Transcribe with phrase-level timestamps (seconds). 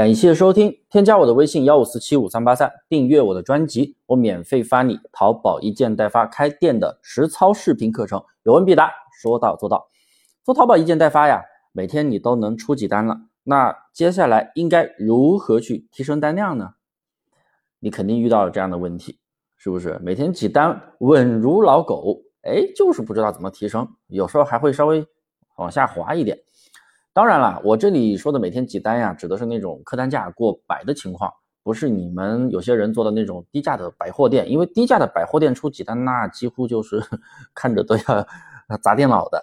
[0.00, 8.90] 感谢收听，添加我的微信幺五四七五三八三，订阅我的专辑，我免费发你淘宝一件代发开店的实操视频课程，有问必答，
[9.20, 9.88] 说到做到。
[10.42, 11.42] 做淘宝一件代发呀，
[11.72, 16.70] 每天你都能出几单了，那接下来应该如何去提升单量呢？
[17.78, 19.18] 你肯定遇到了这样的问题，
[19.58, 20.00] 是不是？
[20.02, 25.06] 每天几单稳如老狗，哎，就是不知道怎么提升，有时候还会稍微
[25.56, 26.38] 往下滑一点。
[27.20, 31.30] 当然了，我这里说的每天几单呀，指的是那种客单价过百的情况，
[31.62, 34.50] 不是你们有些人做的那种低价的百货店。
[34.50, 36.98] 因为低价的百货店出几单，那几乎就是
[37.54, 38.26] 看着都要
[38.82, 39.38] 砸电脑的，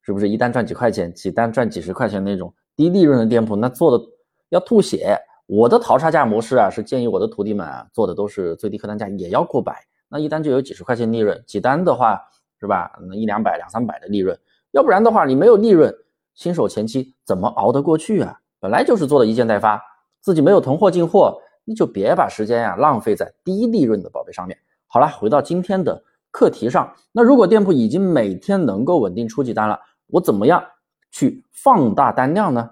[0.00, 0.28] 是不是？
[0.28, 4.04] 一单赚几块钱，几单赚几十块钱那种低利润的店铺，那做的
[4.50, 5.18] 要吐血。
[5.46, 9.74] 我的淘差价模式啊，是建议我的徒弟们啊做的都是最低客单价也要过百，
[10.08, 12.16] 那一单就有几十块钱利润，几单的话
[12.60, 12.96] 是吧？
[13.08, 14.38] 那一两百、两三百的利润，
[14.70, 15.92] 要不然的话你没有利润。
[16.38, 18.38] 新手前期怎么熬得过去啊？
[18.60, 19.82] 本来就是做的一件代发，
[20.20, 24.56] 自己没有囤货进货，你就别把时间呀浪费在低利润的宝贝上面。
[24.86, 30.64] 好了，回到今天的课题上，那如果店铺已经每天能够稳定出几单了，我怎么样
[31.10, 32.70] 去放大单量呢？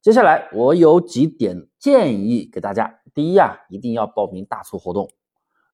[0.00, 3.00] 接下来我有几点建议给大家。
[3.12, 5.10] 第一呀，一定要报名大促活动。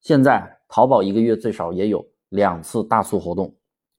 [0.01, 3.55] 现在淘宝一个月最少也有两次大促活动，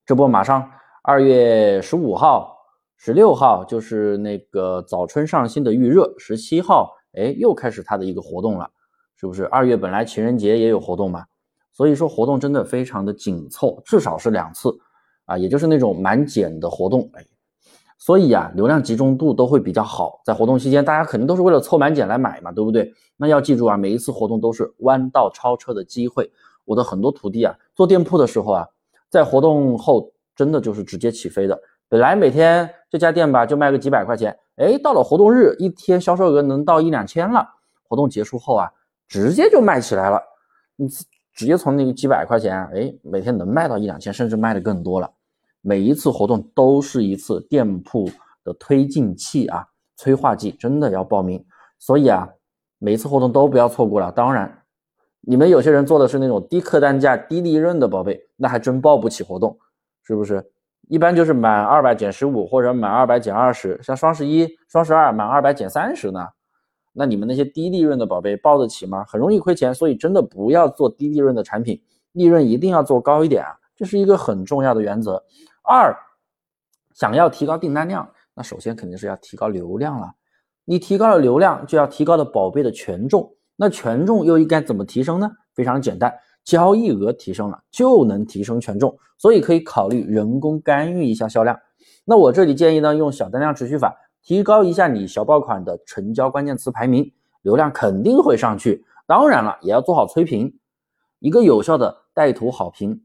[0.08, 0.72] 这不马上
[1.04, 2.57] 二月十五号。
[2.98, 8.72] 十六号就是那个早春上新的预热，十七号哎又开始它的一个活动了，
[9.16, 9.46] 是不是？
[9.46, 11.26] 二月本来情人节也有活动嘛，
[11.72, 14.76] 所以说活动真的非常的紧凑，至少是两次
[15.26, 17.24] 啊，也就是那种满减的活动，哎，
[18.00, 20.20] 所以啊流量集中度都会比较好。
[20.26, 22.92] 在活动期间，大家肯定都是为了凑满减来买嘛，对不对？
[23.16, 26.32] 那要记住啊，每一次活动都是弯道超车的机会。
[26.66, 28.68] 我的很多徒弟啊做店铺的时候啊，
[29.08, 31.62] 在活动后真的就是直接起飞的。
[31.90, 37.48] 本来每天这家店吧就卖个几百块钱，哎，到了活动日，一天销售额能到一两千了。
[37.84, 38.70] 活动结束后啊，
[39.08, 40.22] 直接就卖起来了。
[40.76, 40.88] 你
[41.34, 45.10] 直接从那个几百块钱，哎，每天能卖到一两千，甚至卖的更多了。
[45.62, 48.10] 每一次活动都是一次店铺
[48.44, 51.46] 的推进器啊，催化剂，真的要报名。
[51.80, 52.28] 所以啊，
[52.80, 54.12] 每一次活动都不要错过了。
[54.12, 54.64] 当然，
[55.22, 59.58] 你们有些人做的是那种低客单价、低利润的宝贝，那还真报不起活动，
[60.04, 60.52] 是不是？
[60.88, 66.28] 一般就是满二百减十五，或者满二百减二十，像双十一、双十二满二百减三十呢。
[66.94, 69.04] 那你们那些低利润的宝贝报得起吗？
[69.08, 71.82] 很容易亏钱，所以真的不要做低利润的产品，
[72.14, 75.24] 利润一定要做高一点啊，这是一个很重要的原则。
[75.62, 75.96] 二，
[76.94, 80.14] 想要提高订单量，那首先肯定是要提高流量了。
[80.66, 85.30] 你提高了流量，就要提高的宝贝的权重，那权重又应该怎么提升呢？
[85.54, 86.14] 非常简单。
[86.48, 91.60] 交易额提升了，就能提升权重，所以可以考虑人工干预一下销量。
[92.06, 93.94] 那我这里建议呢，用小单量持续法，
[94.24, 98.86] 提高一下你小爆款的成交关键词排名，流量肯定会上去。
[99.06, 100.58] 当然了，也要做好催评，
[101.20, 103.02] 一个有效的带图好评，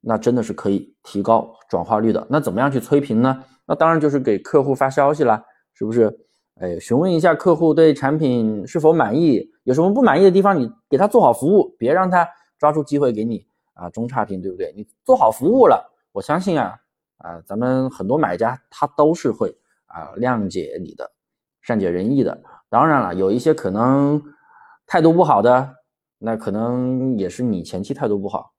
[0.00, 2.24] 那真的是可以提高转化率的。
[2.30, 3.42] 那怎么样去催评呢？
[3.66, 6.16] 那当然就是给客户发消息啦，是不是？
[6.60, 12.24] 哎，询问一下客户对产品是否满意，有什么不满意的地方，你给他做好服务，别让他。
[12.64, 14.72] 抓住机会给你啊，中差评对不对？
[14.74, 16.74] 你做好服务了，我相信啊
[17.18, 19.54] 啊，咱们很多买家他都是会
[19.84, 21.12] 啊谅解你的，
[21.60, 22.42] 善解人意的。
[22.70, 24.22] 当然了，有一些可能
[24.86, 25.74] 态度不好的，
[26.16, 28.54] 那可能也是你前期态度不好。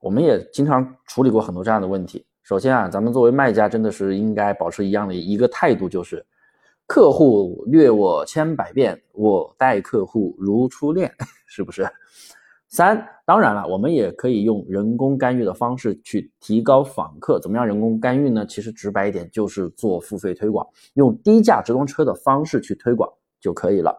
[0.00, 2.26] 我们也经常处理过很多这样的问题。
[2.42, 6.24] 首先啊，咱们作为卖家真的是应该保持一样的一个态度，就是
[6.86, 11.14] 客户虐我千百遍，我待客户如初恋，
[11.46, 11.86] 是不是？
[12.70, 17.40] 三，当然了，我们也可以用人工干预的方式去提高访客。
[17.40, 18.46] 怎么样人工干预呢？
[18.46, 20.64] 其实直白一点，就是做付费推广，
[20.94, 23.10] 用低价直通车的方式去推广
[23.40, 23.92] 就可以了。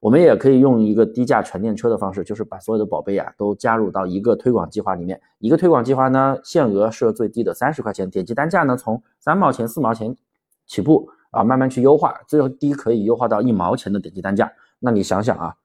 [0.00, 5.20] 我们也可以用一个低价传电车的方式，就是把所有的宝贝啊都加入到一个推广计划里面。
[5.40, 10.14] 一个推广计划呢，限额设最低的三十块钱，点击单价呢从三毛钱、四毛钱
[10.66, 14.52] 起步啊，慢慢去优化，最后低可以优化到一毛钱的点击单价。
[14.78, 15.56] 那你想想啊，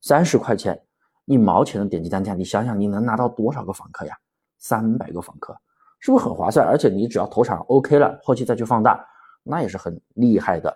[0.00, 0.80] 三十块钱。
[1.28, 4.16] 一毛钱的点击单价，你想想你能拿到多少个访客呀？
[4.56, 5.54] 三百个访客，
[6.00, 6.66] 是不是很划算？
[6.66, 9.06] 而且你只要投产 OK 了，后期再去放大，
[9.42, 10.74] 那也是很厉害的，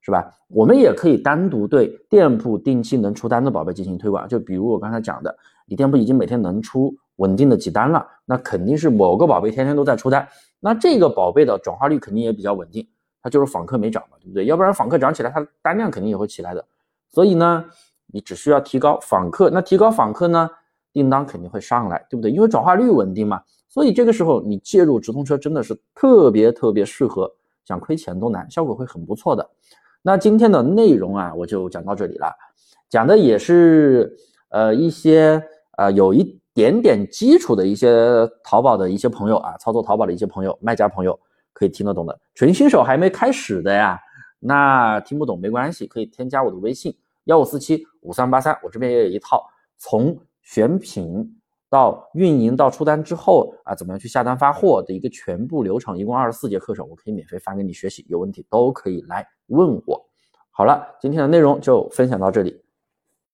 [0.00, 0.32] 是吧？
[0.46, 5.36] 我们也可以单独对店铺定期能出单的宝贝进行推广，就比如我刚才讲的，
[5.66, 10.28] 你店铺已经每天能出稳定的几单了，那肯定是某个宝贝天天都在出单，
[10.60, 12.88] 那这个宝贝的转化率肯定也比较稳定，
[13.20, 14.44] 它就是访客没涨嘛，对不对？
[14.46, 16.64] 要不然访客涨起来，它单量肯定也会起来的，
[17.08, 17.64] 所以呢。
[18.12, 20.48] 你只需要提高访客，那提高访客呢，
[20.92, 22.30] 订单肯定会上来，对不对？
[22.30, 27.30] 因为转化率稳定嘛，所以这个时候你介入直通车真的是特别特别适合，
[27.64, 29.48] 想亏钱都难，效果会很不错的。
[30.00, 32.34] 那今天的内容啊，我就讲到这里了，
[32.88, 34.16] 讲的也是
[34.50, 35.42] 呃一些
[35.76, 41.18] 呃有一点点基础的一些淘宝的一些朋友啊，操作淘宝的一些朋友、卖家朋友
[41.52, 43.98] 可以听得懂的，纯新手还没开始的呀，
[44.38, 49.44] 那听不懂没关系，可以添加我的微信幺五四七五三八三，我这边也有一套
[49.76, 51.34] 从选品。
[51.70, 60.02] 到运营到出单之后啊，怎么样去下单发货的一个全部流程，一共二十四节课程，我可以免费发给你学习，有问题都可以来问我。
[60.50, 62.58] 好了，今天的内容就分享到这里。